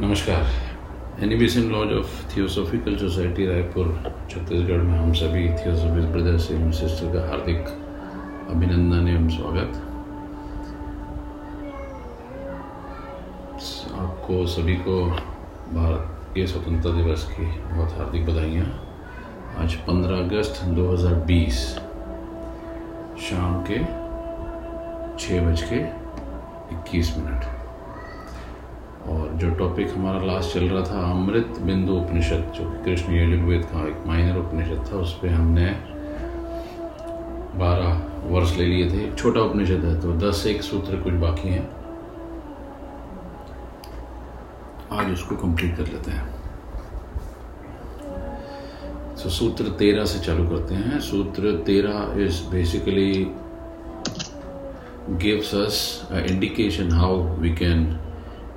[0.00, 3.86] नमस्कार। Animation lodge of Theosophical Society Raipur
[4.30, 7.68] Chhattisgarh में हम सभी थियोसॉफिक ब्रदर्स एवं सिस्टर का हार्दिक
[8.50, 9.78] अभिनंदन एवं स्वागत।
[14.02, 15.00] आपको सभी को
[15.72, 18.66] भारत के स्वतंत्रता दिवस की बहुत हार्दिक बधाइयाँ।
[19.58, 21.66] आज 15 अगस्त 2020
[23.24, 23.84] शाम के
[25.18, 25.80] छः बज के
[26.74, 27.55] इक्कीस मिनट।
[29.08, 33.88] और जो टॉपिक हमारा लास्ट चल रहा था, अमृत बिंदु उपनिषद, जो कृष्ण यजुर्वेद का
[33.88, 35.66] एक माइनर उपनिषद था, उस पर हमने
[37.58, 41.70] बारह वर्ष ले लिए थे। छोटा उपनिषद है तो दस एक सूत्र कुछ बाकी हैं।
[44.92, 46.36] आज उसको कंप्लीट कर लेते हैं।
[49.22, 53.30] तो सूत्र तेरह से चालू करते हैं। सूत्र तेरह is basically
[55.08, 55.76] us
[56.10, 58.05] an indication how we can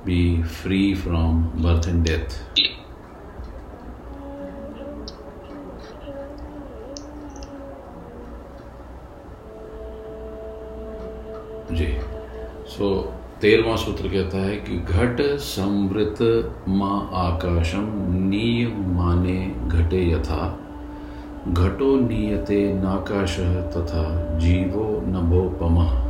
[0.04, 2.36] be free from birth and death.
[11.72, 11.86] जी।
[12.66, 16.18] सो तेरवा सूत्र कहता है कि घट समृत
[16.68, 17.86] माँ आकाशम
[18.28, 20.58] नीय माने घटे यथा।
[21.48, 23.38] घटो नीयते नाकाश
[23.76, 24.04] तथा
[24.38, 26.09] जीवो नभोपमः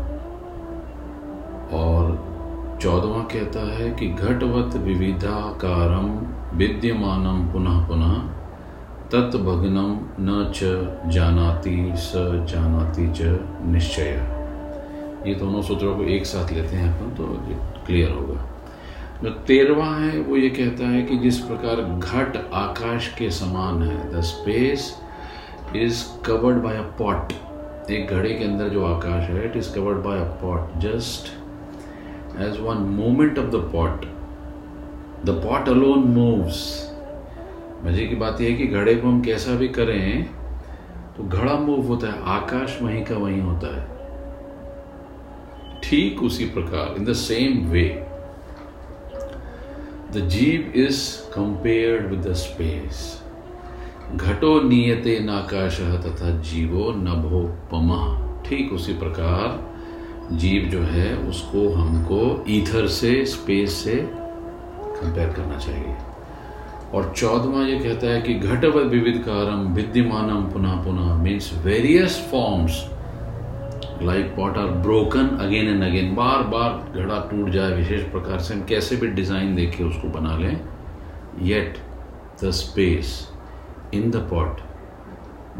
[2.82, 6.06] चौदवा कहता है कि घटवत विविधाकारम
[6.58, 8.12] विद्यमानम पुनः पुनः
[9.12, 12.12] तत्भग्नम न च जानाति स
[12.50, 13.38] जानाति च
[13.72, 14.12] निश्चय।
[15.26, 17.26] ये दोनों सूत्रों को एक साथ लेते हैं अपन तो
[17.86, 18.46] क्लियर होगा।
[19.22, 24.12] जो तेरवा है, वो ये कहता है कि जिस प्रकार घट आकाश के समान है
[24.12, 24.94] the space
[25.76, 27.32] is covered by a pot
[27.90, 31.38] एक घड़े के अंदर जो आकाश है it is covered by a pot just
[32.38, 34.06] as one movement of the pot.
[35.24, 36.60] The pot alone moves.
[37.84, 40.24] मज़े की बात यह है कि घड़े को हम कैसा भी करें
[41.16, 43.88] तो घड़ा मूव होता है आकाश वहीं का वहीं होता है
[45.84, 47.84] ठीक उसी प्रकार in the same way
[50.14, 51.00] the jiva is
[51.34, 53.00] compared with the space
[54.16, 57.90] घटो नियते नाकाश तथा जीवो नभो पम
[58.46, 59.58] ठीक उसी प्रकार
[60.32, 65.96] जीव जो है, उसको हमको ईथर से, स्पेस से कंपेयर करना चाहिए।
[66.94, 72.84] और चौदवा ये कहता है कि घटव विविध कारम विद्यमानम पुनः पुनः means various forms
[74.02, 78.54] like what are broken again and again बार बार घड़ा टूट जाए विशेष प्रकार से,
[78.54, 80.60] हम कैसे भी डिज़ाइन देके उसको बना लें।
[81.42, 81.78] Yet
[82.42, 83.12] the space
[83.94, 84.60] in the pot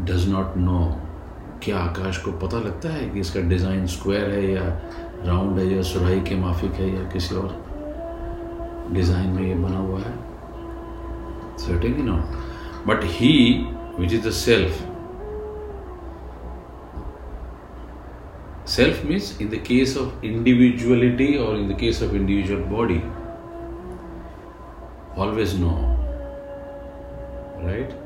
[0.09, 0.79] does not know
[1.63, 4.63] क्या आकाश को पता लगता है कि इसका डिज़ाइन स्क्वायर है या
[5.25, 7.55] राउंड है या सुराई के माफिक है या किसी और
[8.93, 10.15] डिज़ाइन में ये बना हुआ है?
[11.57, 13.33] Certainly not but he
[13.99, 14.87] which is the self
[18.69, 23.01] self means in the case of individuality और in the case of individual body
[25.21, 25.71] always know
[27.65, 28.00] right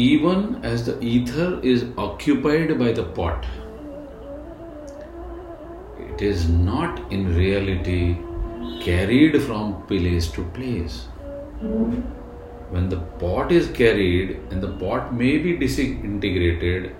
[0.00, 3.46] even as the ether is occupied by the pot,
[5.98, 8.16] it is not in reality
[8.84, 11.02] carried from place to place.
[12.70, 16.92] When the pot is carried and the pot may be disintegrated,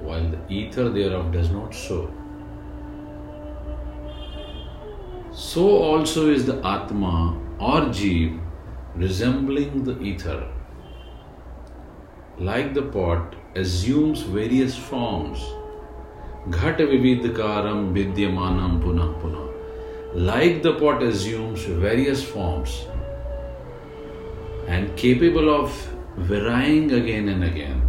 [0.00, 2.10] while the ether thereof does not so.
[5.32, 8.40] So also is the Atma or Jeev
[8.94, 10.46] resembling the ether
[12.40, 15.40] like the pot, assumes various forms.
[16.50, 19.48] Ghat vividkaram vidyamanam punah punah.
[20.14, 22.86] Like the pot assumes various forms
[24.68, 25.74] and capable of
[26.16, 27.82] varying again and again.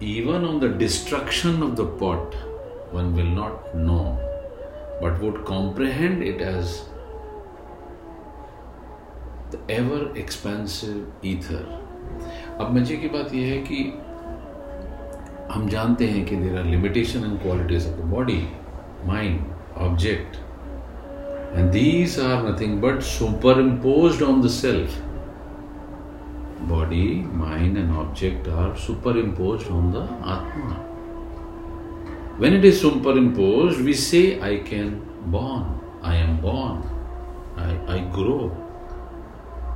[0.00, 2.34] Even on the destruction of the pot,
[2.90, 4.18] one will not know,
[5.00, 6.84] but would comprehend it as
[9.50, 11.64] the ever expansive ether.
[12.60, 13.82] अब मज़े की बात यह है कि
[15.52, 18.42] हम जानते हैं कि there are limitation and qualities of the body
[19.06, 19.40] mind
[19.86, 20.36] object
[21.56, 24.98] and these are nothing but super impose on the self
[26.68, 30.80] body mind and object are super impose on the Atma
[32.38, 34.88] when it is superimposed we say i can
[35.34, 35.66] born
[36.04, 36.82] i am born.
[37.56, 38.52] I, I grow.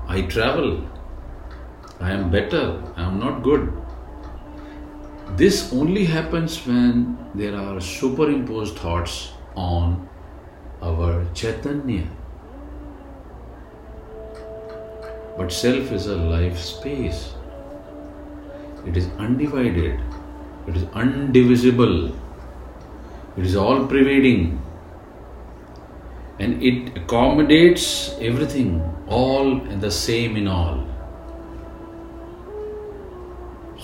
[0.08, 0.88] I travel.
[2.00, 2.82] I am better.
[2.96, 3.72] I am not good.
[5.36, 10.08] This only happens when there are superimposed thoughts on
[10.80, 12.06] our Chaitanya.
[15.36, 17.34] But self is a life space.
[18.86, 20.00] It is undivided,
[20.66, 22.16] it is undivisible,
[23.36, 24.62] it is all pervading,
[26.38, 30.87] and it accommodates everything, all and the same in all.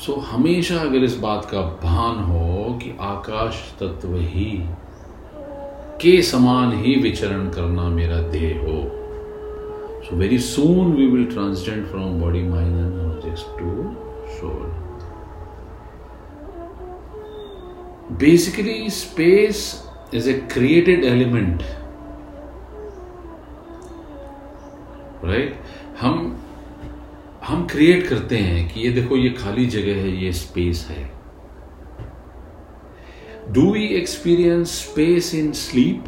[0.04, 4.50] So हमेशा अगर इस बात का भान हो कि आकाश तत्व ही
[6.00, 8.82] के समान ही विचरण करना मेरा देह हो
[10.04, 13.70] so very soon we will transcend from body mind and objects to
[14.34, 14.72] soul
[18.18, 19.66] basically space
[20.14, 21.62] is a created element
[25.24, 25.60] right
[26.00, 26.34] हम
[27.46, 31.10] हम क्रिएट करते हैं कि ये देखो, ये खाली जगह है, ये स्पेस है।
[33.52, 36.04] Do we experience space in sleep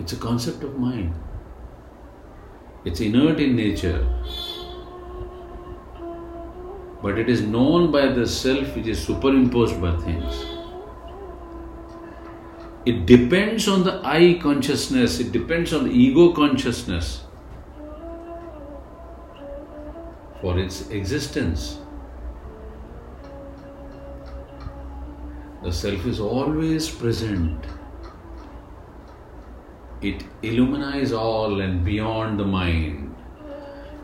[0.00, 1.14] it's a concept of mind
[2.86, 4.16] it's inert in nature
[7.02, 10.38] but it is known by the self which is superimposed by things.
[12.86, 17.24] It depends on the I consciousness, it depends on the ego consciousness
[20.40, 21.78] for its existence.
[25.62, 27.64] The self is always present.
[30.00, 33.16] It illuminates all and beyond the mind.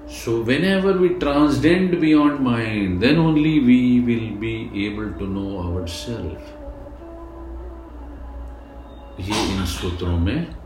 [0.08, 6.42] So, whenever we transcend beyond mind, then only we will be able to know ourselves.
[9.20, 10.56] ये इन सूत्रों में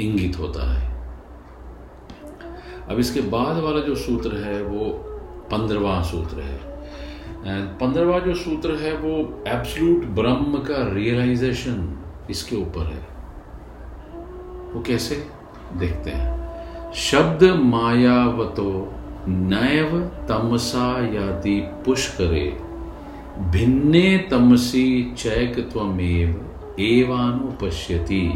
[0.00, 0.90] इंगित होता है।
[2.90, 4.90] अब इसके बाद वाला जो सूत्र है, वो
[5.50, 6.70] पंद्रवा सूत्र है।
[7.78, 11.98] पंद्रवा जो सूत्र है, वो एब्सलूट ब्रह्म का रियलाइजेशन
[12.30, 13.08] इसके ऊपर है।
[14.74, 15.26] वो कैसे?
[15.76, 16.40] देखते हैं।
[16.92, 18.92] शब्द मायावतो
[19.28, 22.60] नैव तमसा याति पुष्करे,
[23.38, 28.26] भिन्ने तमसी चैक चैकत्वमेव एवानुपश्यति।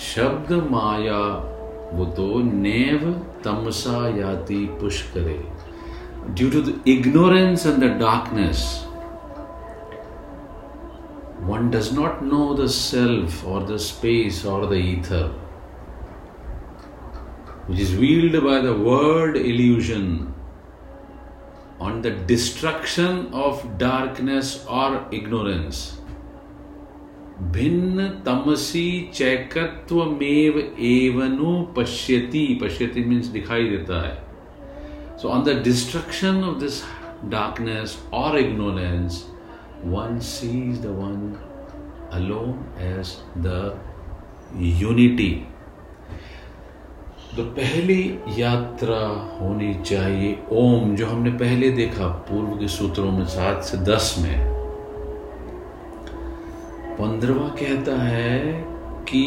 [0.00, 1.22] शब्द माया
[1.94, 3.10] वो तो नेव
[3.44, 5.42] तमसा याति पुष्करे।
[6.28, 8.62] Due to the ignorance and the darkness
[11.42, 15.36] one does not know the self और द स्पेस और the ether
[17.70, 20.06] which is veiled by the word illusion
[21.82, 25.88] on the destruction of darkness और इग्नोरेंस
[27.40, 34.16] भिन्न तमसी चैकत्व मेव एवनु पश्यति। पश्यति मीन्स दिखाई देता है।
[35.18, 36.82] So on the destruction of this
[37.24, 39.26] darkness और ignorance
[39.84, 41.34] one sees the one
[42.12, 43.80] alone as the
[44.56, 45.46] unity
[47.36, 48.98] तो पहली यात्रा
[49.40, 54.59] होनी चाहिए, ओम, जो हमने पहले देखा पूर्व के सूत्रों में सात से दस में।
[57.00, 58.40] पंद्रवा कहता है
[59.08, 59.26] कि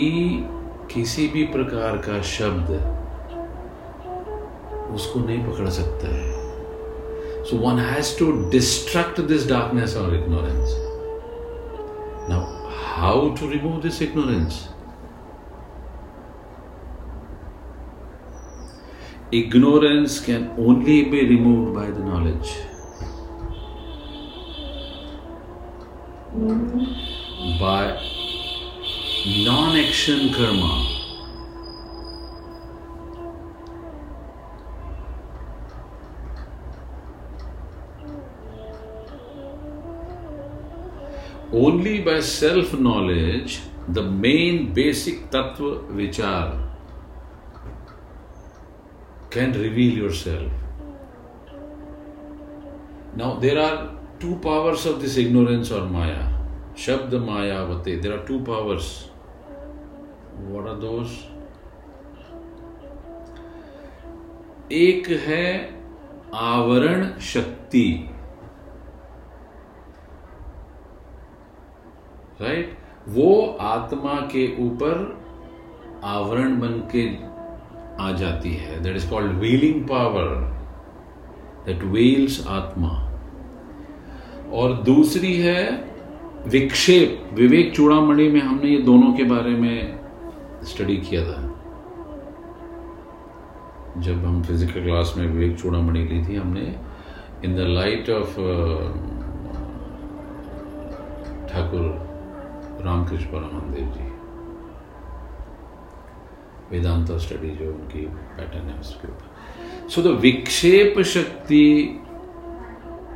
[0.91, 2.69] किसी भी प्रकार का शब्द
[4.95, 10.75] उसको नहीं पकड़ सकता है so one has to destruct this darkness और ignorance
[12.29, 12.41] now
[12.95, 14.67] how to remove this ignorance
[19.33, 22.51] ignorance can only be removed by the knowledge.
[26.35, 27.12] Mm-hmm.
[27.63, 27.97] By
[29.45, 30.71] non action karma.
[41.53, 46.45] Only by self knowledge, the main basic tattva vichar
[49.29, 50.51] can reveal yourself.
[53.15, 53.75] Now, there are
[54.19, 56.32] two powers of this ignorance or maya.
[56.75, 58.01] Shabd Mayavate.
[58.01, 59.09] There are two powers.
[60.47, 61.11] What are those?
[64.71, 65.47] एक है
[66.33, 67.87] आवरण शक्ति
[72.41, 72.79] right right?
[73.09, 75.01] वो आत्मा के ऊपर
[76.03, 77.05] आवरण बन के
[78.03, 80.29] आ जाती है that is called veiling power
[81.65, 82.89] that veils Atma
[84.59, 85.61] और दूसरी है
[86.47, 89.99] विक्षेप विवेक चूड़ामणि में हमने ये दोनों के बारे में
[90.63, 91.41] स्टडी किया था।
[93.97, 96.75] जब हम फ़िज़िकल क्लास में विवेक चूड़ामणि ली थी हमने
[97.45, 98.35] in the light of
[101.49, 102.03] Thakur
[102.85, 104.05] Ramakrishna Paramahandev ji,
[106.71, 108.05] Vedanta study जो उनकी
[108.37, 111.99] पैटर्न है उसके ऊपर। So the vikshep shakti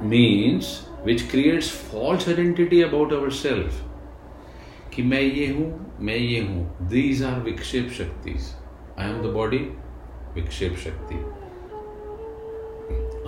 [0.04, 3.84] means which creates false identity about our self
[4.96, 8.32] कि मैं ये हूँ, मैं ये हूँ। दीज आर विक्षेप shakti
[9.00, 9.58] I M the body
[10.36, 11.16] vikshep shakti.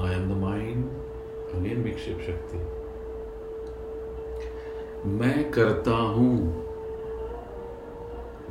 [0.02, 0.84] I am the mind
[1.56, 2.58] again vikshep shakti.
[5.10, 6.36] मैं करता हूँ,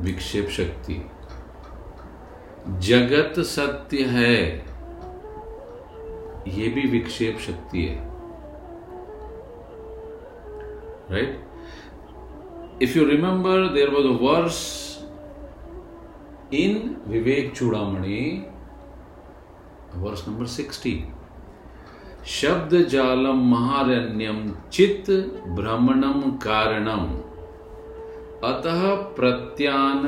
[0.01, 1.01] विक्षेप शक्ति।
[2.89, 4.39] जगत सत्य है,
[6.49, 8.08] ये भी विक्षेप शक्ति है।
[11.11, 14.59] Right if you remember there was a verse
[16.55, 16.97] in
[17.57, 18.21] Vivekachudamani
[19.97, 20.93] verse number sixty
[22.31, 25.11] शब्द जालम महारण्यम चित्त
[25.57, 27.07] भ्रमणम कारणम
[28.45, 28.83] अतः
[29.17, 30.05] प्रत्यान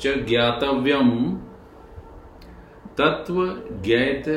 [0.00, 1.10] च ज्ञातव्यम
[2.98, 3.44] तत्व
[3.84, 4.28] ज्ञात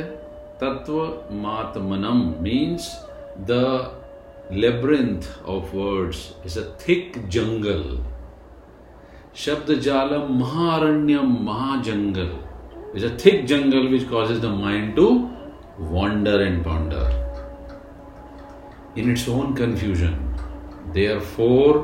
[0.61, 0.99] तत्व
[1.41, 2.89] मात्मनम means
[3.41, 3.51] the
[4.53, 7.83] labyrinth of words is a thick jungle
[9.35, 12.29] शब्द जालम महारण्यम महाजंगल
[12.97, 15.07] is a thick jungle which cause the mind to
[15.93, 17.23] wander and ponder
[18.97, 20.13] in its own confusion
[20.93, 21.81] they are for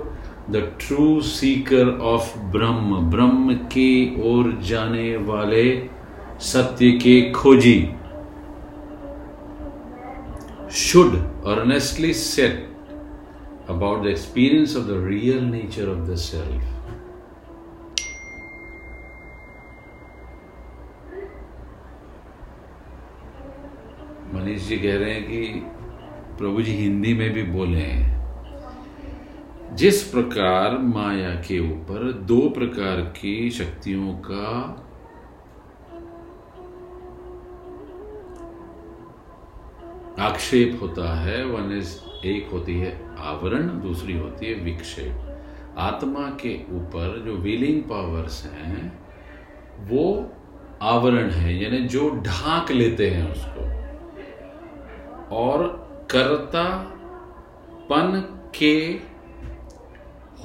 [0.51, 3.89] the true seeker of Brahman ब्रह्म के
[4.29, 5.65] ओर जाने वाले
[6.43, 7.77] सत्य के खोजी
[10.77, 11.15] should
[11.45, 12.65] earnestly set
[13.67, 16.61] about the experience of the real nature of the self.
[24.33, 25.41] Manish ji कह रहे हैं कि
[26.37, 33.49] प्रभु जी हिंदी में भी बोले हैं जिस प्रकार माया के ऊपर दो प्रकार की
[33.57, 34.47] शक्तियों का
[40.21, 45.27] आक्षेप होता है, वन इज़ एक होती है आवरण, दूसरी होती है विक्षेप।
[45.77, 48.99] आत्मा के ऊपर जो विलिंग पावर्स हैं,
[49.79, 50.31] वो
[50.81, 53.61] आवरण है, यानी जो ढांक लेते हैं उसको।
[55.35, 56.63] और कर्ता
[57.89, 58.23] पन
[58.55, 58.99] के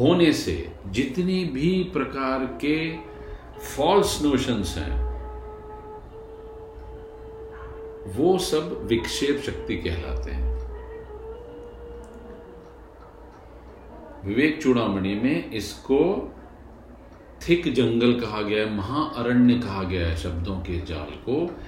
[0.00, 2.96] होने से जितनी भी प्रकार के
[3.76, 5.05] फॉल्स नोशंस हैं
[8.06, 10.56] वो सब विक्षेप शक्ति कहलाते हैं।
[14.26, 16.32] विवेक चूड़ामणि में इसको
[17.48, 21.60] थिक जंगल कहा गया है, महाअरण्य कहा गया है शब्दों के जाल को।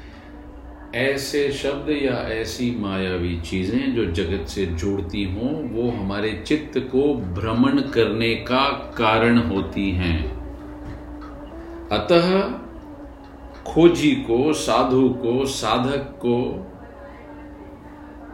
[0.95, 7.14] ऐसे शब्द या ऐसी मायावी चीज़ें जो जगत से जोड़ती हों, वो हमारे चित्त को
[7.14, 8.68] भ्रमण करने का
[8.99, 10.38] कारण होती हैं।
[11.88, 12.67] अतः
[13.68, 16.64] खोजी को, साधु को, साधक को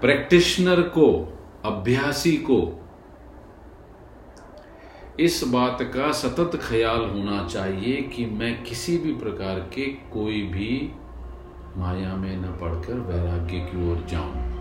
[0.01, 2.81] प्रैक्टिशनर को, अभ्यासी को,
[5.21, 10.93] इस बात का सतत ख्याल होना चाहिए कि मैं किसी भी प्रकार के कोई भी
[11.77, 14.55] माया में न पढ़कर वैराग्य की ओर जाऊँ।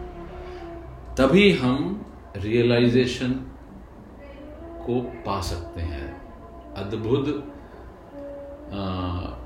[1.15, 2.05] तभी हम
[2.37, 3.29] रियलाइजेशन
[4.85, 6.23] को पा सकते हैं।
[6.73, 7.52] अद्भुत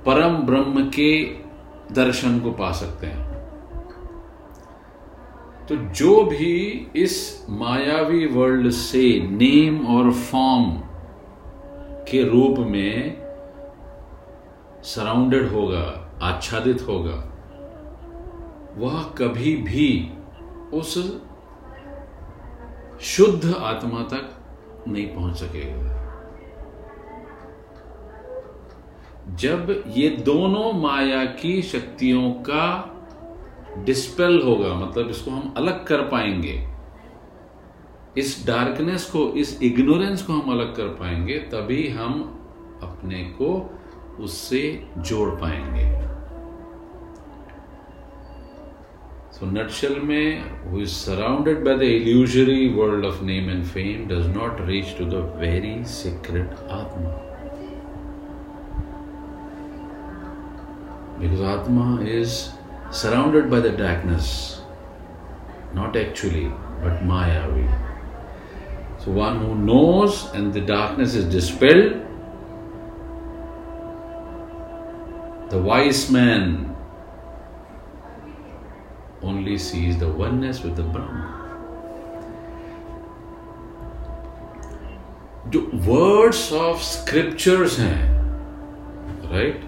[0.05, 1.11] परम ब्रह्म के
[1.93, 3.25] दर्शन को पा सकते हैं।
[5.67, 6.55] तो जो भी
[6.95, 10.71] इस मायावी वर्ल्ड से नेम और फॉर्म
[12.09, 13.23] के रूप में
[14.83, 15.83] सराउंडेड होगा,
[16.21, 17.17] आच्छादित होगा,
[18.77, 20.11] वह कभी भी
[20.73, 20.93] उस
[23.01, 24.29] शुद्ध आत्मा तक
[24.87, 25.86] नहीं पहुँच सकेगा।
[29.35, 32.93] जब ये दोनों माया की शक्तियों का
[33.77, 36.67] डिस्पेल होगा मतलब इसको हम अलग कर पाएँगे,
[38.17, 42.21] इस डार्कनेस को, इस इग्नोरेंस को हम अलग कर पाएँगे, तभी हम
[42.83, 43.77] अपने को
[44.19, 45.91] उससे जोड़ पाएँगे।
[49.31, 54.35] सो नटशल में who is surrounded by the illusory world of name and fame does
[54.37, 57.26] not reach to the very secret Atma
[61.18, 62.52] Because Atma is
[62.90, 64.62] surrounded by the darkness,
[65.72, 66.48] not actually,
[66.82, 67.68] but Mayavi.
[68.98, 72.00] So, one who knows and the darkness is dispelled,
[75.50, 76.74] the wise man
[79.22, 81.38] only sees the oneness with the Brahma.
[85.52, 87.98] जो words of scriptures हैं
[89.32, 89.65] right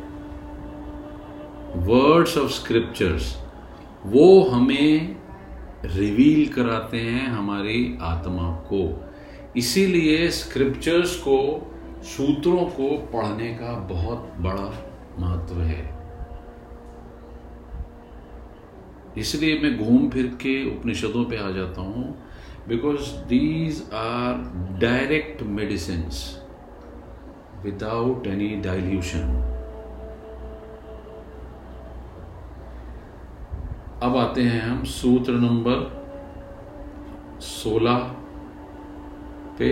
[1.76, 3.36] words of scriptures
[4.06, 5.16] वो हमें
[5.86, 9.10] reveal कराते हैं हमारी आत्मा को।
[9.58, 11.38] इसीलिए स्क्रिप्चर्स को,
[12.04, 14.74] सूत्रों को पढ़ने का बहुत बड़ा
[15.20, 16.00] महत्व है।
[19.18, 22.26] इसलिए मैं घूम फिर के उपनिषदों पे आ जाता हूँ
[22.68, 24.34] because these are
[24.80, 26.04] direct medicine
[27.64, 29.59] without any dilution
[34.03, 35.79] अब आते हैं हम सूत्र नंबर
[37.41, 37.98] 16
[39.58, 39.72] पे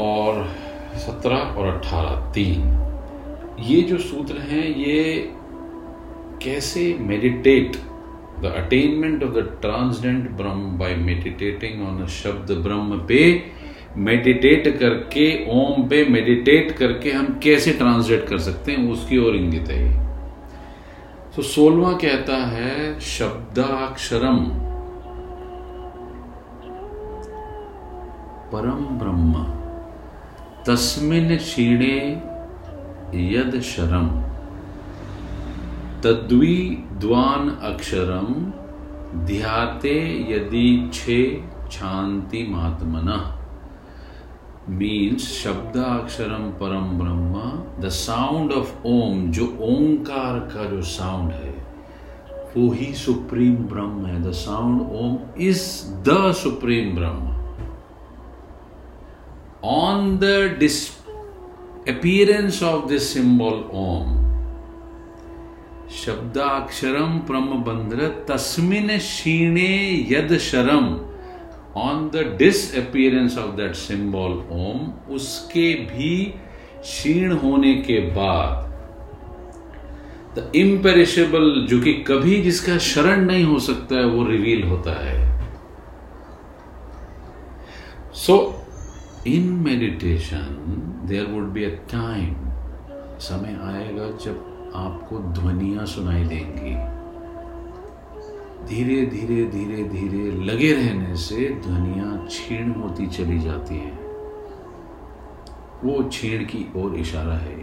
[0.00, 0.38] और
[0.98, 2.62] 17 और 18 तीन।
[3.62, 5.02] ये जो सूत्र हैं, ये
[6.42, 7.76] कैसे meditate
[8.42, 13.20] the attainment of the transcendent Brahman by meditating on shabda Brahman पे
[13.96, 19.68] मेडिटेट करके, ओम पे मेडिटेट करके हम कैसे ट्रांसलेट कर सकते हैं, उसकी ओर इंगित
[19.68, 20.01] है
[21.36, 24.36] तो सोलवा कहता है, शब्दाक्षरम।
[28.52, 29.44] परम ब्रह्म।
[30.66, 32.22] तस्मिन क्षीणे
[33.14, 34.08] यद शरम।
[36.02, 38.52] तद्वी द्वान अक्षरम,
[39.26, 43.38] ध्याते यदि छे शांति महात्मन
[44.70, 47.40] मीन्स शब्दाक्षरम परम ब्रह्म
[47.82, 51.50] द साउंड ऑफ़ ओम जो ओंकार का जो साउंड है
[52.56, 55.68] वो ही सुप्रीम ब्रह्म है the sound Om is
[56.08, 57.30] the supreme Brahma
[59.70, 60.80] on the dish
[61.84, 64.18] appearance of this symbol Om.
[65.92, 69.72] शब्दाक्षरम प्रम बंध्र तस्मिन क्षीणे
[70.10, 70.86] यद शरम
[71.76, 72.24] on the
[72.76, 76.14] disappearance of that symbol Om उसके भी
[76.82, 78.70] क्षीण होने के बाद
[80.38, 85.20] द इम्पेरिशेबल जो कि कभी जिसका शरण नहीं हो सकता है वो रिवील होता है
[88.16, 88.36] so
[89.26, 92.34] in meditation there would be a time
[93.20, 96.74] समय आएगा जब आपको ध्वनिया सुनाई देंगी
[98.68, 103.92] धीरे धीरे धीरे धीरे लगे रहने से ध्वनिया छीण होती चली जाती है।
[105.84, 107.56] वो छीण की ओर इशारा है।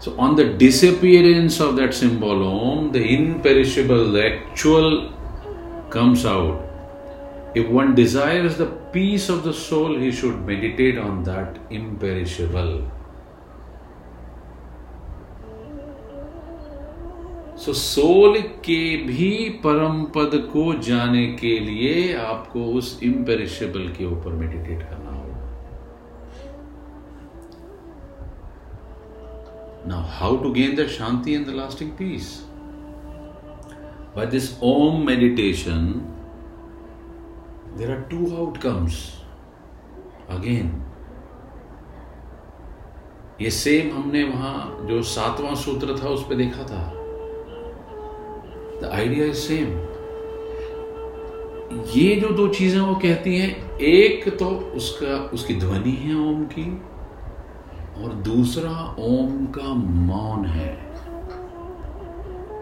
[0.00, 4.96] So on the disappearance of that symbol Om the imperishable the actual
[5.92, 6.72] comes out
[7.54, 12.70] If one desires the peace of the soul, he should meditate on that imperishable.
[17.64, 24.32] So soul के भी परम पद को जाने के लिए आपको उस इम्पेरिशेबल के ऊपर
[24.32, 25.40] मेडिटेट करना होगा।
[29.88, 32.38] Now how to gain the shanti and the lasting peace
[34.16, 35.92] by this Om meditation
[37.76, 38.96] there are two outcomes.
[40.30, 40.66] Again,
[43.42, 46.82] ये सेम हमने वहाँ जो सातवां सूत्र था, उस पर देखा था।
[48.82, 49.68] द आइडिया इज़ सेम
[51.94, 56.64] ये जो दो चीज़ें वो कहती हैं, एक तो उसका, उसकी ध्वनि है ओम की,
[57.98, 59.74] और दूसरा ओम का
[60.08, 60.72] मौन है।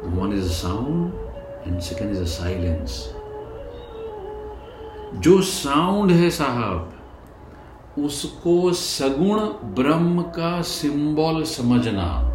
[0.04, 1.12] One is a sound
[1.66, 3.14] and second is a silence
[5.16, 6.92] जो साउंड है साहब,
[7.98, 9.38] उसको सगुण
[9.74, 12.29] ब्रह्म का सिंबल समझना।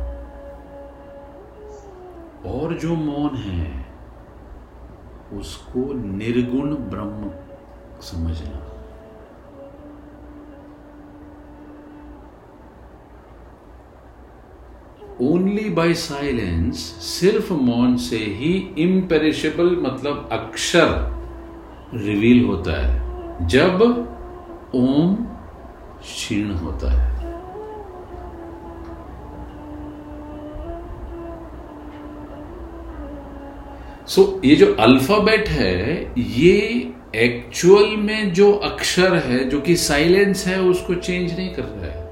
[2.46, 3.86] और जो मौन है,
[5.34, 7.32] उसको निर्गुण ब्रह्म
[8.02, 8.62] समझना।
[15.22, 20.90] ओनली बाय साइलेंस सिर्फ़ मौन से ही इम्पेरिशेबल मतलब अक्षर
[21.94, 23.82] रिवील होता है, जब
[24.76, 25.16] ओम
[26.02, 27.15] क्षीण होता है।
[34.08, 36.58] सो so, ये जो अल्फ़ाबेट है ये
[37.16, 42.04] एक्चुअल में जो अक्षर है जो कि साइलेंस है उसको चेंज नहीं कर रहा है।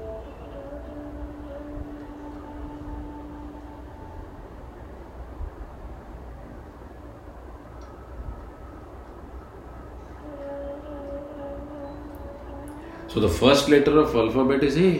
[13.08, 14.90] So the first letter of alphabet is A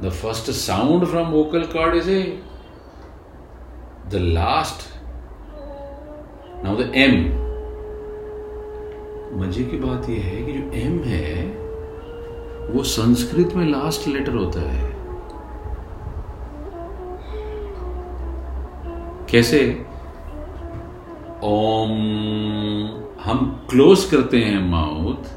[0.00, 2.22] the first sound from vocal cord is A
[4.08, 4.97] the last
[6.64, 7.12] now the M
[9.40, 11.44] मज़े की बात यह है कि जो एम है,
[12.70, 14.88] वो संस्कृत में लास्ट लेटर होता है।
[19.30, 19.60] कैसे?
[21.44, 21.90] ओम,
[23.20, 25.28] हम क्लोज करते हैं mouth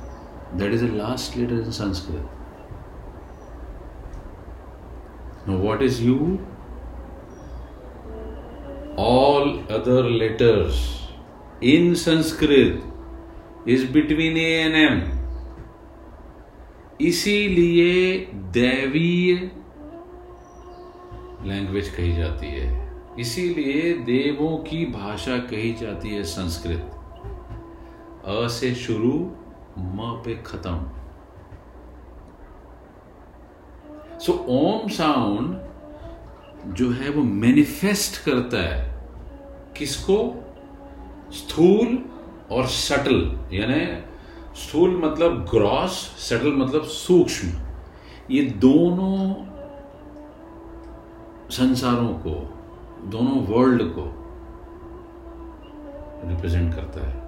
[0.55, 2.29] that is the last letter in Sanskrit.
[5.49, 6.15] No what is U
[8.99, 11.00] all other letters
[11.63, 12.78] in Sanskrit
[13.67, 15.21] is between A and M.
[17.02, 19.36] इसीलिए दैवीय
[21.47, 26.91] लैंग्वेज कही जाती है। इसीलिए देवों की भाषा कही जाती है संस्कृत।
[28.26, 29.36] अ से शुरू,
[29.78, 30.91] म पे खत्म।
[34.19, 35.62] सो ओम साउंड
[36.76, 39.10] जो है वो मैनिफेस्ट करता है।
[39.78, 40.40] किसको?
[41.34, 41.98] स्थूल
[42.52, 43.20] और सटल,
[43.54, 43.86] यानी
[44.62, 47.50] स्थूल मतलब ग्रॉस सटल मतलब सूक्ष्म।
[48.32, 49.34] ये दोनों
[51.52, 52.34] संसारों को,
[53.10, 54.04] दोनों वर्ल्ड को
[56.30, 57.20] रिप्रेजेंट करता है।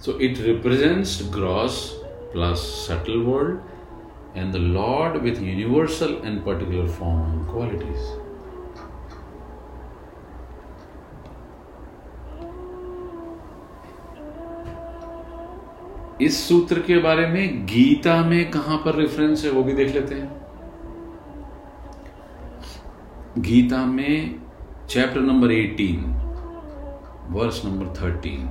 [0.00, 1.76] So it represents gross
[2.32, 3.58] plus subtle world
[4.34, 8.04] and the Lord with universal and particular form and qualities.
[16.20, 20.14] इस सूत्र के बारे में गीता में कहाँ पर रेफरेंस है, वो भी देख लेते
[20.14, 20.30] हैं
[23.38, 24.42] गीता में
[24.88, 28.46] चैप्टर नंबर 18 वर्स नंबर 13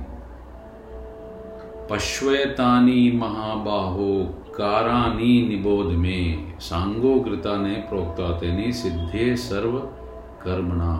[1.90, 4.12] पश्वेतानी महाबाहो
[4.56, 9.78] कारानी निबोध में सांगो कृता ने प्रोक्ता तेनी सिद्धे सर्व
[10.42, 10.92] कर्मणा।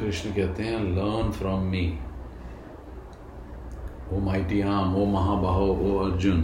[0.00, 1.86] कृष्ण कहते हैं learn from me
[4.12, 6.42] O mighty arm O Mahabaho O Arjuna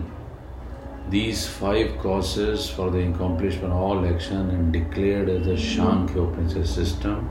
[1.10, 7.28] these five causes for the accomplishment all action and declared as a Sankhya open system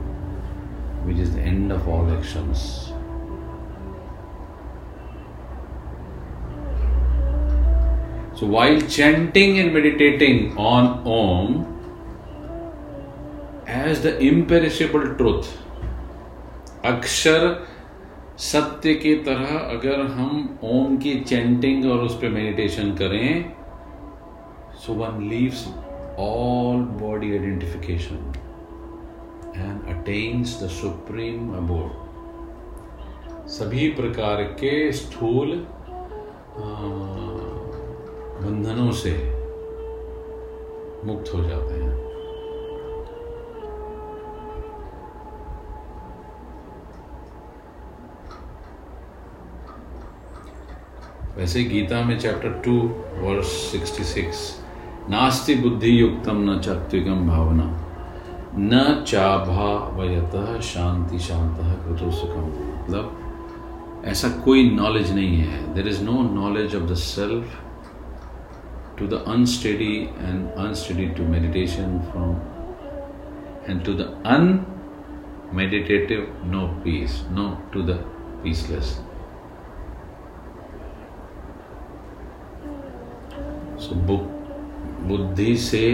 [1.06, 2.91] which is the end of all actions
[8.42, 11.64] So while chanting and meditating on Om
[13.64, 15.50] as the imperishable truth,
[16.84, 17.44] अक्षर
[18.46, 23.54] सत्य की तरह अगर हम ओम की chanting और उस पर मेडिटेशन करें
[24.86, 25.66] so one leaves
[26.20, 28.32] all body identification
[29.56, 35.54] and attains the supreme abode सभी प्रकार के स्थूल
[38.34, 39.12] बंधनों से
[41.04, 42.00] मुक्त हो जाते हैं।
[51.36, 52.72] वैसे गीता में chapter two
[53.18, 54.40] verse sixty six
[55.10, 57.64] नास्ति बुद्धि युक्तम न चात्विकम भावना,
[58.56, 62.46] न चाभावयत शांति शांत कृतो सुखम
[62.82, 67.58] मतलब ऐसा कोई नॉलेज नहीं है। There is no knowledge of the self
[69.02, 72.40] to the unsteady and unsteady to meditation from
[73.66, 77.96] and to the unmeditative no peace no to the
[78.44, 78.92] peaceless
[83.86, 83.96] so
[85.06, 85.86] बुद्धि से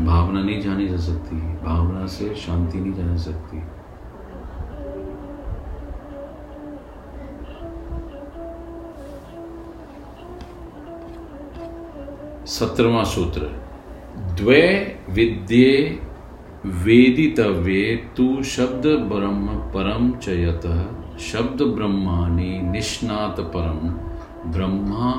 [0.00, 3.58] भावना नहीं जानी जा सकती भावना से शांति नहीं जानी सकती
[12.58, 13.48] सत्रवा सूत्र
[14.36, 14.62] द्वे
[15.10, 15.72] विद्ये
[16.84, 17.84] वेदितव्ये
[18.16, 20.66] तु शब्द ब्रह्म परम चयत
[21.22, 23.88] शब्द ब्रह्माणि निष्णात परम
[24.52, 25.12] ब्रह्मा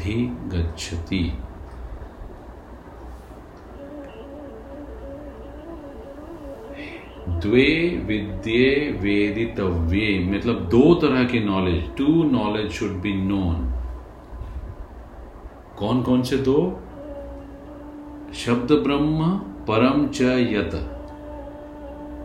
[0.00, 0.14] धी
[0.52, 1.22] गच्छति।
[7.42, 7.68] द्वे
[8.06, 13.72] विद्ये वेदितव्ये मतलब दो तरह के knowledge two knowledge should be known
[15.78, 16.58] कौन कौन से दो?
[18.34, 19.28] शब्द ब्रह्म,
[19.68, 20.20] परम च
[20.52, 20.74] यत।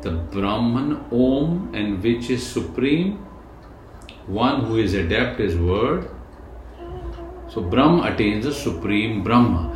[0.06, 3.12] The Brahman Om and which is supreme
[4.30, 6.02] one who is adept is word
[7.50, 9.68] so Brahma attains the supreme ब्रह्म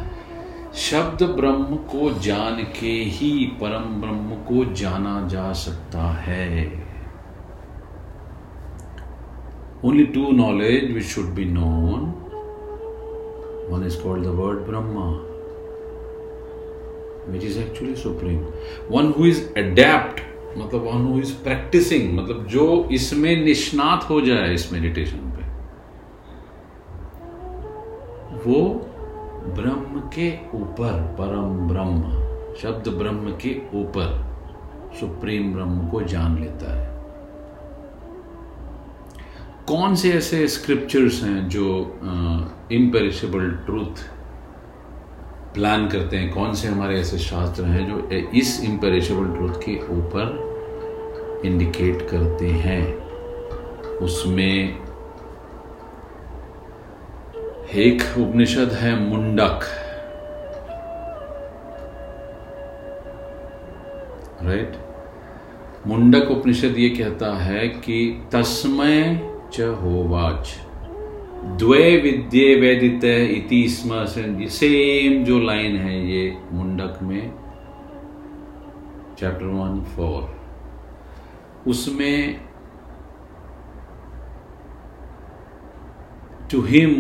[0.74, 3.32] शब्द ब्रह्म को जान के ही
[3.62, 6.48] परम ब्रह्म को जाना जा सकता है।
[9.86, 12.12] Only two knowledge which should be known
[13.74, 15.06] One is called the word Brahma.
[17.30, 18.40] Which is actually supreme
[18.92, 20.20] one who is adept
[20.58, 25.44] मतलब वन हु इज़ प्रैक्टिसिंग मतलब जो इसमें निष्णात हो जाए इस मेडिटेशन पे,
[28.46, 28.62] वो
[29.56, 32.12] ब्रह्म के ऊपर, परम ब्रह्म,
[32.62, 34.18] शब्द ब्रह्म के ऊपर,
[35.00, 36.93] सुप्रीम ब्रह्म को जान लेता है
[39.68, 41.66] कौन से ऐसे स्क्रिप्चर्स हैं जो
[42.72, 44.02] इम्पेरिशेबल ट्रूथ
[45.54, 46.34] प्लान करते हैं?
[46.34, 52.94] कौन से हमारे ऐसे शास्त्र हैं जो इस इम्पेरिशेबल ट्रूथ के ऊपर इंडिकेट करते हैं?
[53.98, 54.78] उसमें
[57.76, 59.60] एक उपनिषद है, मुंडक।
[64.44, 65.88] Right right?
[65.88, 70.54] मुंडक उपनिषद ये कहता है कि तस्मय च होवाच
[71.58, 77.32] द्वे विद्ये वेदित इति स्म सेम जो लाइन है ये मुंडक में
[79.20, 82.40] चैप्टर वन फोर उसमें
[86.52, 86.96] to him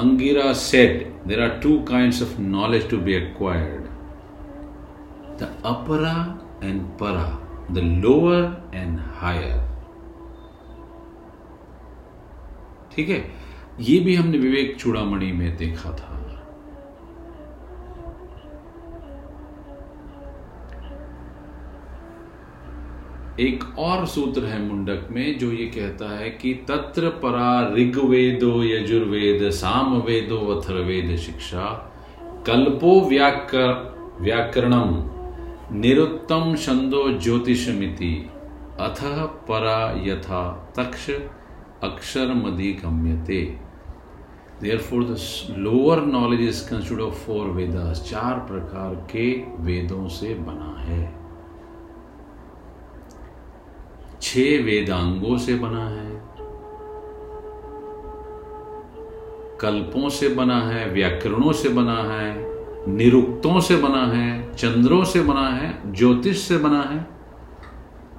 [0.00, 3.84] Angira said there are two kind of knowledge to be acquired
[5.40, 6.16] the apara
[6.64, 7.28] and para
[7.70, 8.42] the lower
[8.74, 9.73] and higher
[12.94, 13.24] ठीक है?
[13.80, 16.10] ये भी हमने विवेक चूड़ामणि में देखा था।
[23.40, 29.50] एक और सूत्र है मुंडक में, जो ये कहता है कि तत्र परा ऋग्वेदो यजुर्वेद
[29.50, 31.64] साम वेदो अथर्वेद शिक्षा,
[32.46, 33.72] कल्पो व्याकर
[34.20, 34.92] व्याकरणम
[35.78, 38.30] निरुत्तम छंदो ज्योतिषमिति,
[38.80, 39.02] अथ
[39.48, 41.10] परा यथा तक्ष
[42.72, 43.64] गम्यते
[44.60, 45.18] Therefore, the
[45.56, 47.98] lower knowledge is consisted of four Vedas.
[47.98, 51.14] चार प्रकार के वेदों से बना है।
[54.22, 56.22] छह वेदांगों से बना है।
[59.60, 62.54] कल्पों से बना है व्याकरणों से बना है
[62.92, 67.06] निरुक्तों से बना है चंद्रों से बना है ज्योतिष से बना है।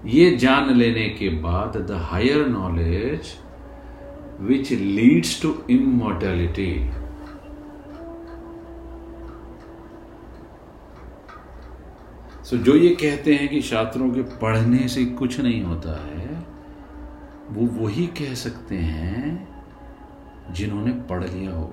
[0.05, 3.44] ये जान लेने के बाद the higher knowledge
[4.45, 6.71] which leads to immortality.
[12.45, 16.35] So so, जो ये कहते हैं कि शास्त्रों के पढ़ने से कुछ नहीं होता है
[17.51, 19.31] वो वही कह सकते हैं
[20.53, 21.65] जिन्होंने पढ़ लिया हो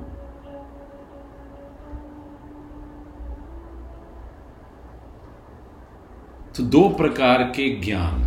[6.56, 8.24] तो दो प्रकार के ज्ञान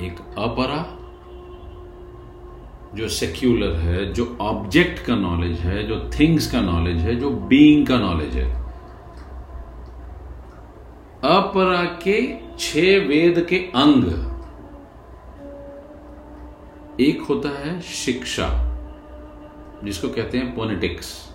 [0.00, 0.82] एक अपरा
[2.94, 7.86] जो सेक्युलर है, जो ऑब्जेक्ट का नॉलेज है, जो थिंग्स का नॉलेज है, जो बीइंग
[7.86, 8.64] का नॉलेज है।
[11.24, 14.04] अपरा के छह वेद के अंग।
[17.00, 18.48] एक होता है शिक्षा,
[19.84, 21.30] जिसको कहते हैं पोलिटिक्स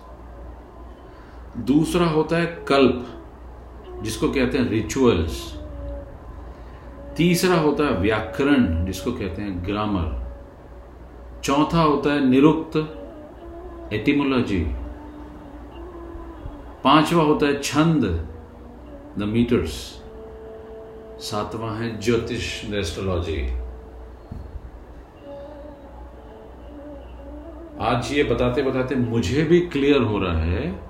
[1.58, 3.06] दूसरा होता है कल्प,
[4.02, 5.56] जिसको कहते हैं रिचुअल्स
[7.16, 10.19] तीसरा होता है व्याकरण, जिसको कहते हैं ग्रामर
[11.44, 12.76] चौथा होता है निरुक्त
[13.92, 14.64] एटिमोलॉजी।
[16.84, 18.04] पांचवा होता है छंद
[19.18, 19.72] द मीटर्स
[21.20, 23.40] सातवां है ज्योतिष एस्ट्रोलॉजी
[27.80, 30.80] आज ये बताते बताते मुझे भी क्लियर हो रहा है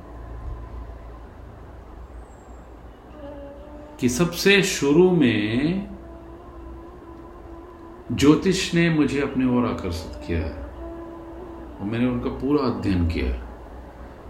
[4.00, 5.89] कि सबसे शुरू में
[8.18, 13.32] ज्योतिष ने मुझे अपने ओर आकर्षित किया और मैंने उनका पूरा अध्ययन किया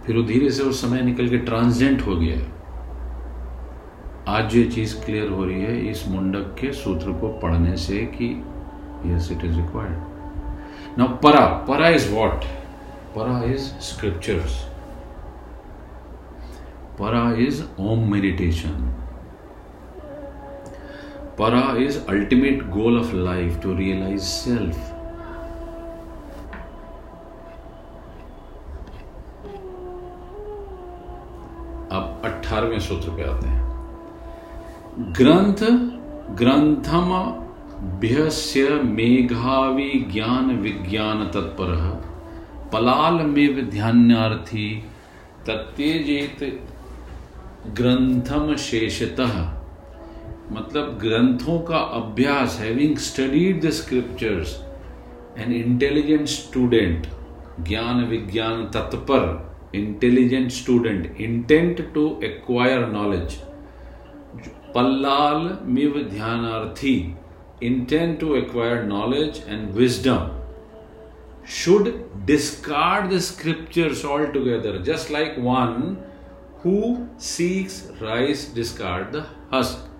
[0.05, 2.39] फिर वो धीरे से वो समय निकल के ट्रांसजेंट हो गया
[4.27, 8.45] आज ये चीज़ क्लियर हो रही है, इस मुंडक के सूत्र को पढ़ने से कि
[9.05, 12.43] yes it is required now para para is what
[13.15, 14.63] para is scriptures
[16.99, 19.00] para is Om meditation
[21.37, 24.77] Para is ultimate goal of life to realize self.
[31.91, 33.61] अब अठारहवें सूत्र पे आते हैं
[35.17, 35.63] ग्रंथ,
[36.37, 37.09] ग्रंथम
[38.01, 41.71] भ्यस्य मेघावी ज्ञान विज्ञान तत्पर,
[42.73, 44.67] पलाल में ध्यानार्थी
[45.47, 46.43] तत्तेजित
[47.79, 49.33] ग्रंथम शेषतः
[50.51, 54.55] मतलब ग्रंथों का अभ्यास having studied the scriptures
[55.39, 57.07] an intelligent student
[57.67, 59.23] ज्ञान विज्ञान तत्पर
[59.75, 63.35] intelligent student intent to acquire knowledge
[64.75, 66.95] पल्लाल मिव ध्यानार्थी
[67.63, 70.29] intent to acquire knowledge and wisdom
[71.55, 71.89] should
[72.25, 75.95] discard the scriptures all together just like one
[76.65, 76.75] who
[77.27, 79.90] seeks rice discard the husk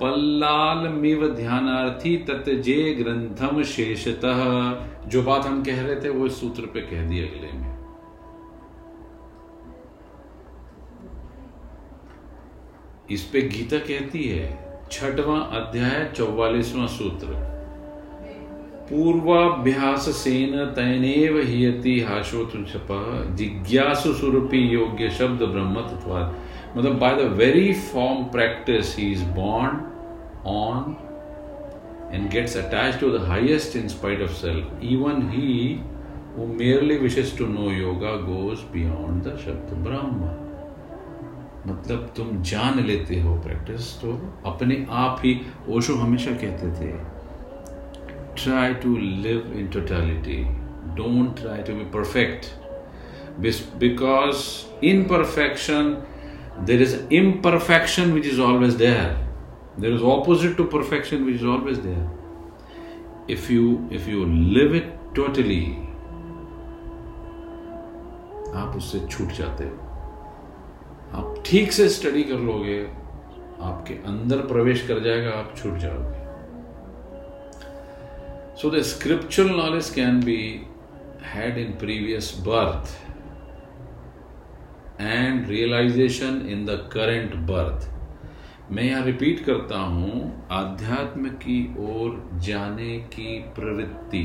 [0.00, 4.40] पल्लाल मिव ध्यानार्थी तत्जे ग्रंथम शेषतः।
[5.08, 7.72] जो बात हम कह रहे थे, वो इस सूत्र पे कह दिए अगले में।
[13.10, 17.52] इस पे गीता कहती है, छठवां अध्याय, चौवालीसवां सूत्र।
[18.82, 22.88] पूर्वाभ्यास सेन तैनेव हियति हाशोत्प
[23.34, 25.74] जिज्ञासु स्वरूपी योग्य शब्द ब्रह्म
[26.75, 29.79] मतलब by the very form practice he is born
[30.49, 30.95] on
[32.09, 34.65] and gets attached to the highest in spite of self.
[34.81, 35.81] Even he
[36.35, 40.35] who merely wishes to know yoga goes beyond the Shabd Brahma.
[41.67, 44.11] मतलब तुम जान लेते हो practice तो
[44.47, 45.33] अपने आप ही
[45.77, 46.91] ओशो हमेशा कहते थे
[48.43, 50.37] try to live in totality
[50.99, 52.45] don't try to be perfect
[53.79, 54.45] because
[54.91, 55.93] in perfection
[56.60, 61.78] there is imperfection which is always there there is opposite to perfection which is always
[61.78, 65.64] there if you if you live it totally
[68.54, 69.74] आप उससे छूट जाते हो।
[71.12, 72.78] आप ठीक से study कर लोगे,
[73.62, 76.20] आपके अंदर प्रवेश कर जाएगा, आप छूट जाओगे।
[78.60, 80.66] So the scriptural knowledge can be
[81.24, 83.01] had in previous birth
[85.02, 87.90] and realization in the current birth
[88.72, 94.24] मैं यहाँ रिपीट करता हूँ, आध्यात्म की ओर जाने की प्रवृत्ति।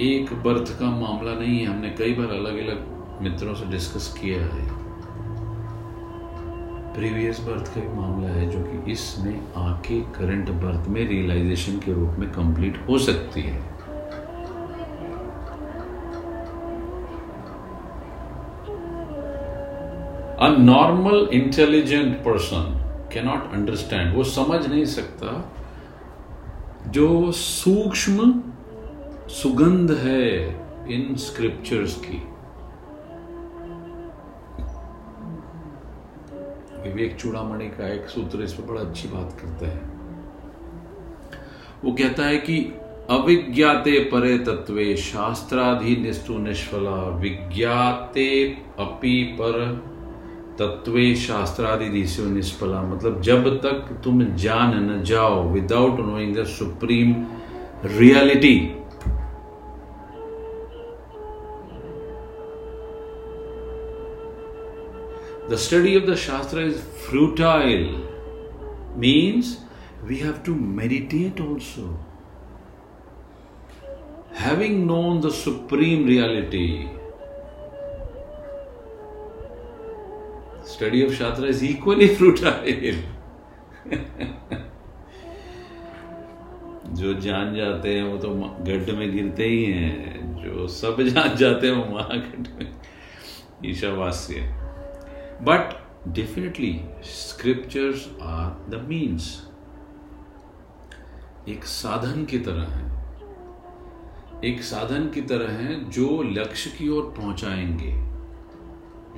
[0.00, 4.42] एक बर्थ का मामला नहीं है, हमने कई बार अलग अलग मित्रों से डिस्कस किया
[4.44, 4.68] है।
[6.94, 11.92] प्रीवियस बर्थ का एक मामला है जो कि इसमें आके करंट बर्थ में रियलाइजेशन के
[11.92, 13.69] रूप में कंप्लीट हो सकती है।
[20.42, 22.76] A normal intelligent person
[23.12, 25.54] cannot understand वो समझ नहीं सकता
[26.86, 28.32] जो सूक्ष्म
[29.30, 30.28] सुगंध है
[30.90, 32.22] इन स्क्रिप्चर्स की।
[36.82, 39.80] विवेक चूड़ामणि का एक सूत्र इस पर बड़ा अच्छी बात करता है।
[41.84, 42.56] वो कहता है कि
[43.10, 48.28] अविज्ञाते परे तत्वे शास्त्राधि निष्ठु निष्फला, विज्ञाते
[48.78, 49.89] अपि पर
[50.60, 57.14] तत्व शास्त्रादि ऋषि निष्फला। मतलब जब तक तुम जान न जाओ without knowing the supreme
[57.84, 58.58] reality
[65.50, 67.88] the study of the shastra is futile
[69.00, 69.56] means
[70.04, 71.88] we have to meditate also
[74.40, 76.66] having known the supreme reality
[80.80, 82.96] study of Shastra is equally futile.
[86.90, 91.66] जो जान जाते हैं, वो तो गड्ढ में गिरते ही हैं। जो सब जान जाते
[91.66, 92.74] हैं, वो महागढ़ में।
[93.66, 94.34] Ishavasya.
[95.42, 99.48] But definitely scriptures are the means
[101.48, 103.00] एक साधन की तरह है।
[104.44, 108.09] एक साधन की तरह है जो लक्ष्य की ओर पहुंचाएँगे।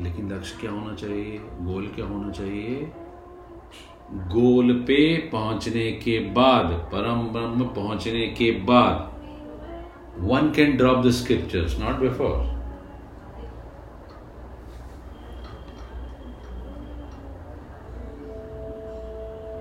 [0.00, 1.38] लेकिन लक्ष्य क्या होना चाहिए?
[1.60, 2.90] गोल क्या होना चाहिए?
[4.12, 9.10] गोल पे पहुँचने के बाद परम ब्रह्म पहुँचने के बाद
[10.20, 12.50] one can drop the scriptures not before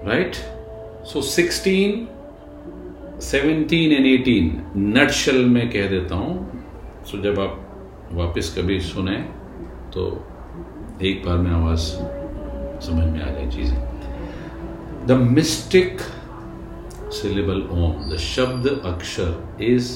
[0.08, 0.36] right
[1.06, 2.08] so sixteen
[3.22, 4.46] seventeen and eighteen
[4.78, 6.64] nutshell में कह देता हूँ।
[7.06, 9.18] सो so, जब आप वापस कभी सुने
[9.94, 10.04] तो
[11.02, 11.82] एक बार में आवाज़
[12.86, 13.78] समझ में आ जाए चीज़ें।
[15.08, 16.02] The mystic
[17.14, 19.92] syllable Om the shabda akshara is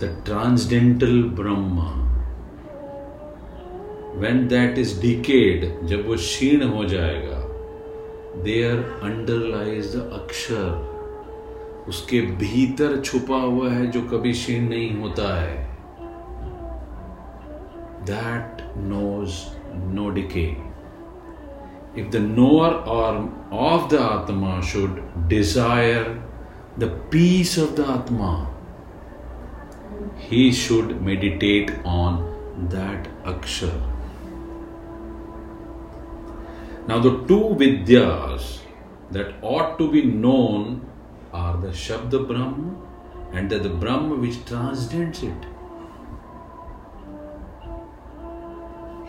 [0.00, 1.76] the transcendental Brahman
[4.20, 7.38] when that is decayed जब वो क्षीण हो जाएगा
[8.44, 15.75] देयर अंडरलाइज द अक्षर उसके भीतर छुपा हुआ है जो कभी क्षीण नहीं होता है।
[18.06, 19.50] that knows
[19.92, 20.56] no decay.
[21.94, 26.22] If the knower arm of the Atma should desire
[26.76, 28.50] the peace of the Atma,
[30.18, 33.80] he should meditate on that Akshar.
[36.86, 38.60] Now, the two Vidyas
[39.10, 40.86] that ought to be known
[41.32, 42.76] are the Shabda Brahma
[43.32, 45.55] and the, the Brahma which transcends it.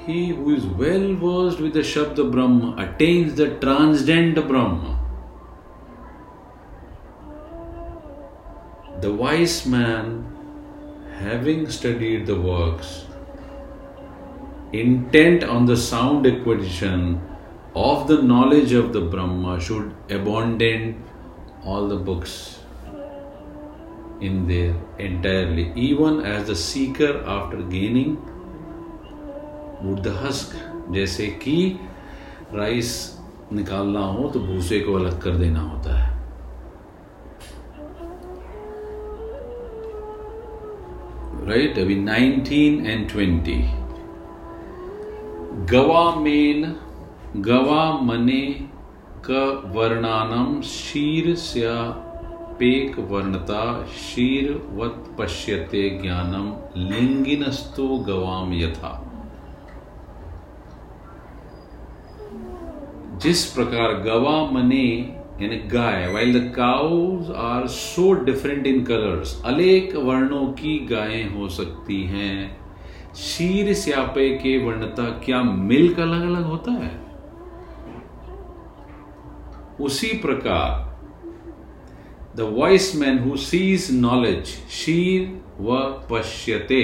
[0.07, 4.97] He who is well versed with the Shabda Brahma attains the transcendent Brahma.
[9.01, 10.05] The wise man,
[11.19, 13.05] having studied the works,
[14.71, 17.21] intent on the sound acquisition
[17.75, 21.03] of the knowledge of the Brahma, should abandon
[21.65, 22.59] all the books
[24.21, 28.17] in there entirely, even as the seeker after gaining
[29.83, 30.55] husk,
[30.93, 31.79] जैसे कि
[32.53, 33.19] rice
[33.53, 36.17] निकालना हो तो भूसे को अलग कर देना होता है।
[41.47, 43.75] राइट अभी 19 एंड 20
[45.71, 46.75] गवा मेन
[47.41, 48.69] गवा मने
[49.29, 51.81] क वर्णानम शीर स्या
[52.59, 59.06] पेक वर्णता शीरवत पश्यते ज्ञानम लिंगिनस्तु गवाम यथा।
[63.21, 64.85] जिस प्रकार गवा मने
[65.41, 71.49] यानी गाय while the cows are so different in colours अनेक वर्णों की गायें हो
[71.49, 72.57] सकती हैं।
[73.15, 76.91] शीर स्यापे के वर्णता क्या मिल्क अलग अलग होता है?
[79.81, 80.85] उसी प्रकार
[82.35, 85.77] the wise man who sees knowledge शीर व
[86.11, 86.83] पश्यते,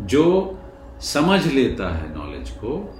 [0.00, 0.58] जो
[1.00, 2.97] समझ लेता है नॉलेज को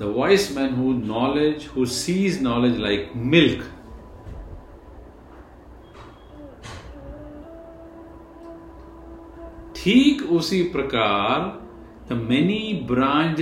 [0.00, 3.64] the wise man who knowledge who sees knowledge like milk
[9.76, 11.40] ठीक उसी प्रकार
[12.08, 13.40] द मेनी ब्रांच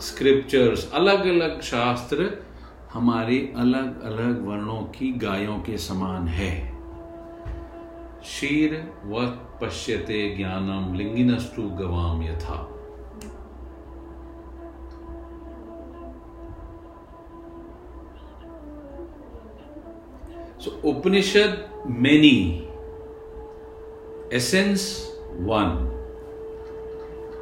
[0.00, 2.30] स्क्रिप्चर्स अलग अलग शास्त्र
[2.92, 6.52] हमारे अलग अलग वर्णों की गायों के समान है।
[8.24, 9.26] शीर व
[9.60, 12.73] पश्यते ज्ञानम, लिंगिनस्तु गवाम यथा।
[20.64, 21.56] So Upanishad
[22.02, 22.36] many
[24.32, 24.84] essence
[25.48, 25.72] one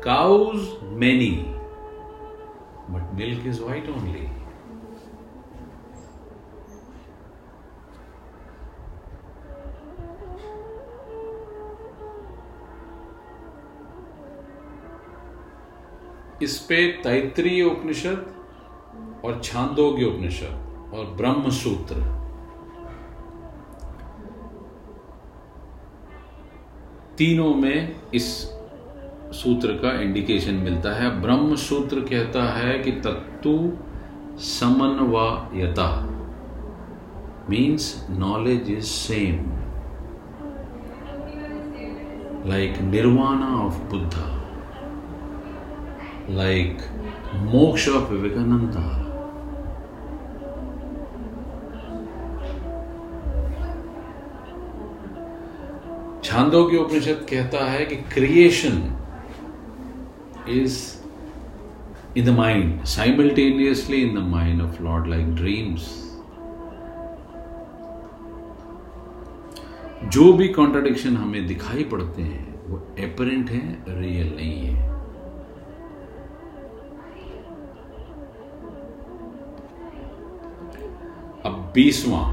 [0.05, 0.63] cows
[1.01, 1.31] many
[2.91, 4.27] but milk is white only
[16.43, 22.22] इस पे तैतरीय उपनिषद और छांदोग्य उपनिषद और ब्रह्म सूत्र
[27.19, 28.29] तीनों में इस
[29.33, 33.73] सूत्र का इंडिकेशन मिलता है। ब्रह्म सूत्र कहता है कि तत्तु
[34.39, 35.89] समन्वयता
[37.51, 39.51] means knowledge is same
[42.51, 44.29] like nirvana of Buddha
[46.29, 46.83] like
[47.53, 49.02] moksha of Vivekananda.
[56.33, 58.77] Chandogya Upanishad कहता है कि creation
[60.51, 60.77] is
[62.19, 65.89] in the mind simultaneously in the mind of Lord like dreams
[70.13, 74.91] जो भी कॉन्ट्राडिक्शन हमें दिखाई पड़ते हैं, वो एपरेंट है रियल नहीं है।
[81.45, 82.27] अब बीसवां,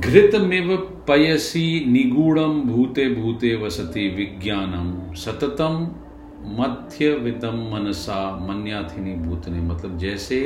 [0.00, 0.76] घृतमिव
[1.08, 5.74] पयसी निगूढ़म भूते भूते वसति विज्ञानम सततम
[6.58, 10.40] मध्यवितम मनसा मन्याथिनी भूतने। मतलब जैसे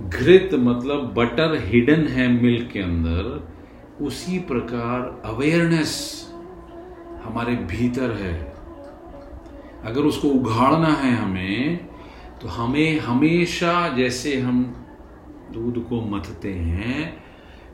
[0.00, 3.48] घृत मतलब बटर हिडन है मिल्क के अंदर,
[4.00, 5.92] उसी प्रकार अवेयरनेस
[7.24, 8.34] हमारे भीतर है।
[9.84, 11.78] अगर उसको उघाड़ना है हमें
[12.42, 14.62] तो हमें हमेशा जैसे हम
[15.52, 17.25] दूध को मथते हैं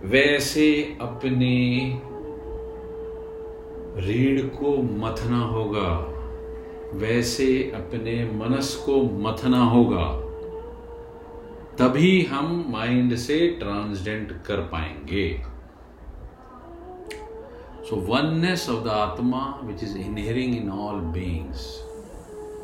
[0.05, 1.57] वैसे अपने
[3.99, 5.91] रीढ़ को मथना होगा,
[6.95, 10.07] वैसे अपने मनस को मथना होगा,
[11.79, 15.29] तभी हम माइंड से ट्रांसडेंट कर पाएँगे।
[17.89, 21.65] सो oneness of the atma which is inhering in all beings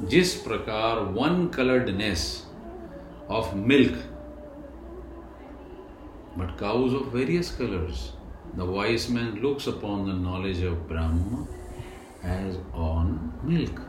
[0.03, 2.29] जिस प्रकार one colouredness
[3.31, 3.97] of milk
[6.39, 8.13] but cows of various colors.
[8.55, 11.47] The wise man looks upon the knowledge of Brahma
[12.23, 13.81] as on milk.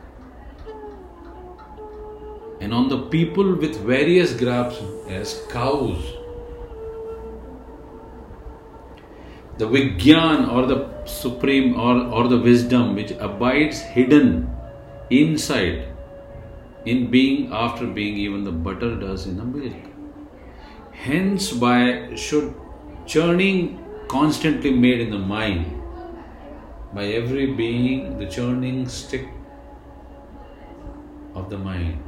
[2.60, 6.16] And on the people with various grafts as cows.
[9.58, 14.50] The Vigyan or the supreme or, or the wisdom which abides hidden
[15.10, 15.88] inside
[16.84, 19.89] in being after being even the butter does in the milk.
[21.02, 22.54] Hence, by should
[23.06, 25.80] churning constantly made in the mind
[26.92, 29.26] by every being, the churning stick
[31.34, 32.02] of the mind.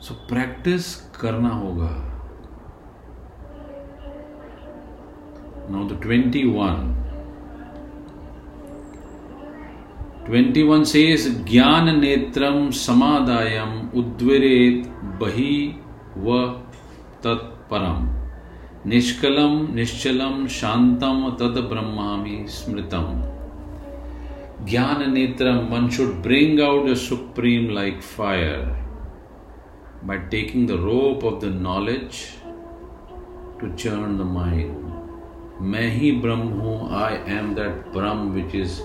[0.00, 1.92] So practice करना होगा.
[5.68, 5.96] Now the
[10.26, 10.52] 21.
[10.52, 14.86] 21 says, ज्ञान नेत्रम समादायम उद्विरेत
[15.20, 15.56] बही
[16.16, 16.38] व
[17.24, 18.08] तत्परम
[18.86, 23.22] निष्कलम, निश्चलम शांतम तद ब्रह्मामि, स्मृतम
[24.70, 28.84] ज्ञान नेत्रम one should bring out the supreme like fire
[30.06, 32.34] by taking the rope of the knowledge
[33.60, 34.80] to churn the mind
[35.60, 38.80] मैं ही ब्रह्म हूँ I am that Brahma which is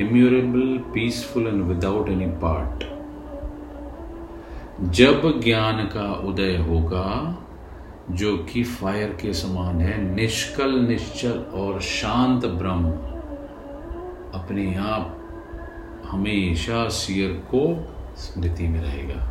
[0.00, 2.84] immutable peaceful and without any part
[4.80, 7.38] जब ज्ञान का उदय होगा,
[8.10, 12.90] जो कि fire के समान है, निष्कल, निश्चल और शांत ब्रह्म,
[14.40, 15.20] अपने आप
[16.10, 19.30] हमेशा सियर को स्मृति में रहेगा।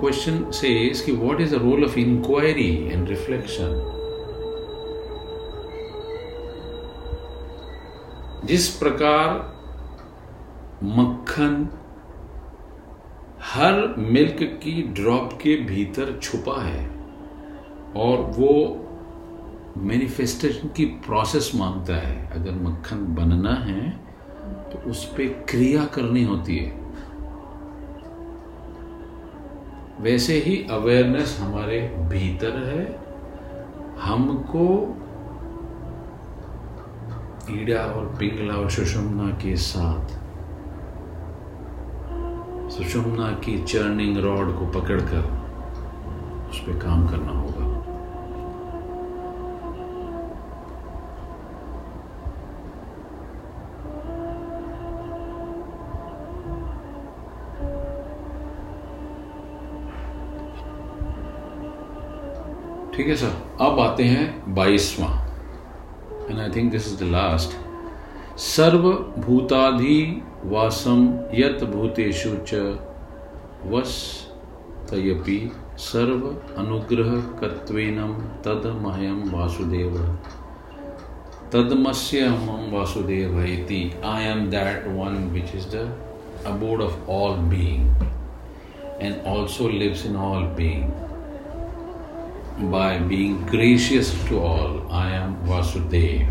[0.00, 3.99] क्वेश्चन से इसकी what is the role of inquiry and reflection
[8.44, 9.28] जिस प्रकार
[10.84, 11.68] मक्खन
[13.44, 16.86] हर मिल्क की ड्रॉप के भीतर छुपा है
[17.96, 18.52] और वो
[19.76, 23.90] मैनिफेस्टेशन की प्रोसेस माँगता है। अगर मक्खन बनना है
[24.70, 26.78] तो उस पर क्रिया करनी होती है।
[30.00, 31.80] वैसे ही अवेयरनेस हमारे
[32.10, 32.84] भीतर है।
[34.00, 34.66] हमको
[37.52, 40.18] ईड़ा और पिंगला और सुषुम्ना के साथ।
[42.70, 45.38] सुषुम्ना की चर्निंग रॉड को पकड़कर
[46.50, 47.68] उस पर काम करना होगा।
[62.94, 65.29] ठीक है सर, अब आते हैं बाईसवां।
[66.30, 67.58] And I think this is the last.
[68.38, 68.84] सर्व
[69.22, 70.00] भूताधि
[70.52, 71.00] वासम
[71.34, 72.60] यत भूतेषु च
[73.72, 73.96] वस
[74.90, 75.38] तयपि
[75.86, 76.26] सर्व
[76.62, 77.10] अनुग्रह
[77.40, 78.14] कत्वेनम
[78.46, 79.98] तद महयम वासुदेव
[81.52, 85.88] तदमस्य हम वासुदेव इति I am that one which is the
[86.44, 87.94] abode of all being
[89.00, 90.92] and also lives in all being.
[92.68, 94.92] By being gracious to all.
[94.92, 96.26] I am Vasudev,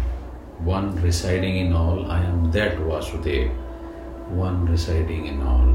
[0.59, 2.11] one residing in all.
[2.11, 3.49] I am that Vasudev,
[4.29, 5.69] one residing in all.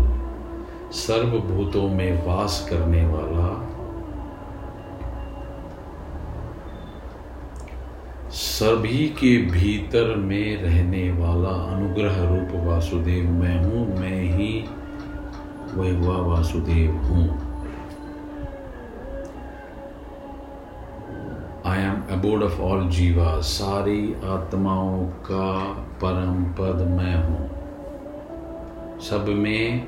[0.95, 3.47] सर्वभूतों में वास करने वाला
[8.31, 14.53] सभी के भीतर में रहने वाला अनुग्रह रूप वासुदेव मैं हूँ मैं ही
[15.75, 17.44] वह वासुदेव हूँ
[22.25, 25.49] अबोर्ड ऑफ़ ऑल जीवा सारी आत्माओं का
[26.03, 27.49] परम पद मैं हूँ
[29.01, 29.87] सब में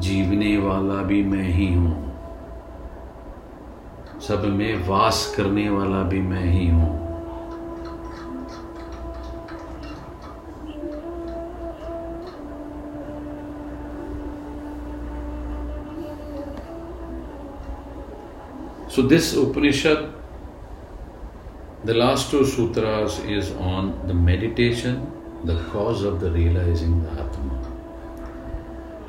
[0.00, 1.94] जीवने वाला भी मैं ही हूँ
[4.28, 6.92] सब में वास करने वाला भी मैं ही हूँ
[18.88, 20.13] So, this Upanishad,
[21.84, 25.10] the last two sutras, is on the meditation,
[25.44, 27.72] the cause of the realizing the Atma.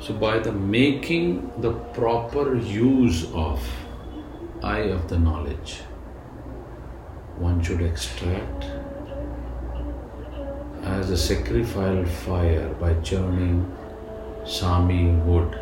[0.00, 3.66] So, by the making the proper use of
[4.62, 5.76] eye of the knowledge,
[7.38, 8.64] one should extract
[10.82, 13.74] as a sacrificial fire by churning
[14.44, 15.58] Sami wood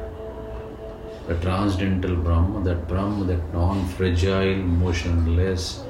[1.26, 5.82] the transcendental Brahma, that Brahma, that non fragile, motionless,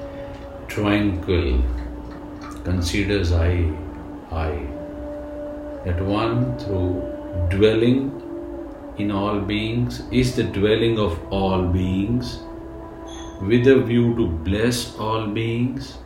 [0.68, 1.62] tranquil,
[2.64, 3.70] considers I,
[4.30, 4.50] I.
[5.84, 7.02] That one through
[7.50, 8.20] dwelling
[8.96, 12.38] in all beings is the dwelling of all beings
[13.42, 15.98] with a view to bless all beings.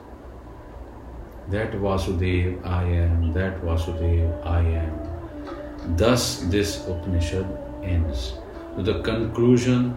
[1.48, 5.96] That Vasudev I am, that Vasudev I am.
[5.96, 7.46] Thus, this Upanishad
[7.82, 8.34] ends.
[8.76, 9.96] The conclusion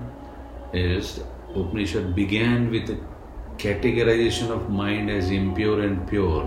[0.73, 1.21] is
[1.55, 2.97] Upanishad began with a
[3.61, 6.45] categorization of mind as impure and pure.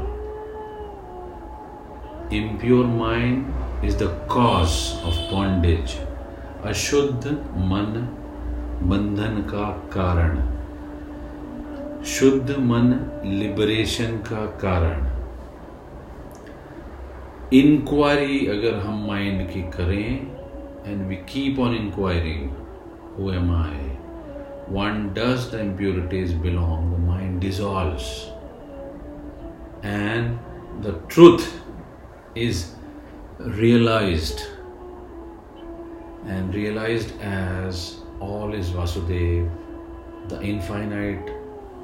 [2.31, 3.55] Impure mind
[3.85, 5.97] is the cause of bondage.
[6.65, 7.31] अशुद्ध
[7.71, 7.91] मन
[8.91, 10.37] बंधन का कारण
[12.13, 12.89] शुद्ध मन
[13.25, 15.05] liberation का कारण
[17.57, 22.49] inquiry अगर हम माइंड की करें and we keep on inquiring
[23.19, 23.84] who am I
[24.69, 28.31] one does the impurities belong, the mind dissolves.
[29.83, 30.39] And
[30.81, 31.61] the truth
[32.35, 32.75] is
[33.39, 34.41] realized
[36.27, 39.51] and realized as all is Vasudev,
[40.29, 41.31] the infinite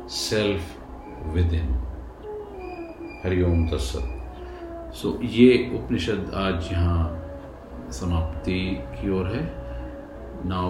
[0.06, 0.62] self
[1.34, 1.76] within.
[3.22, 8.60] Hariom तत्सत so ये उपनिषद आज यहाँ समाप्ति
[8.94, 9.42] की ओर है
[10.44, 10.58] now